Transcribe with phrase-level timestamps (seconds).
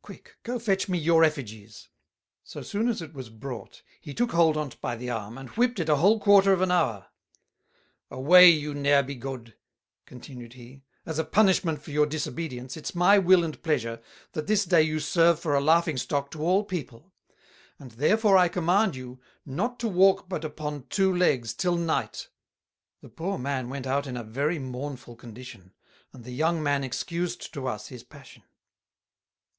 [0.00, 1.90] Quick, go fetch me your Effigies:"
[2.42, 5.78] So soon as it was brought, he took hold on't by the Arm, and Whipt
[5.78, 7.08] it a whole quarter of an Hour:
[8.10, 9.56] "Away you ne'er be good,"
[10.06, 14.00] continued he; "as a Punishment for your disobedience, it's my Will and Pleasure,
[14.32, 17.12] that this day you serve for a Laughing stock to all People;
[17.78, 22.30] and therefore I command you, not to walk but upon two Legs, till Night."
[23.02, 25.74] The Poor Man went out in a very mournful Condition,
[26.10, 28.44] and the Young man excused to us his Passion.